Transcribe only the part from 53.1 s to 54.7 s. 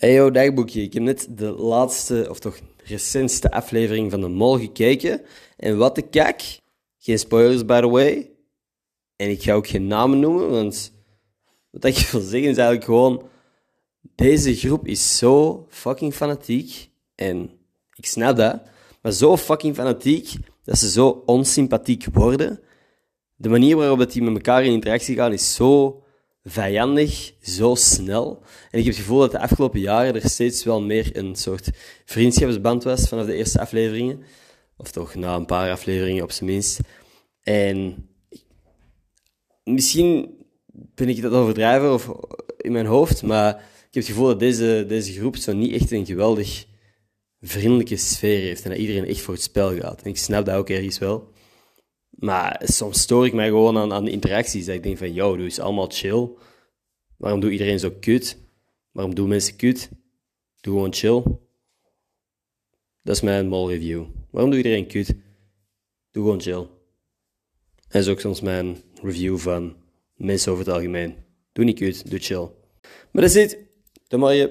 ik mij gewoon aan, aan de interacties.